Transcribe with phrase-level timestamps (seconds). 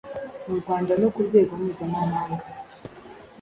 [0.47, 2.43] mu Rwanda no ku rwego mpuzamahanga.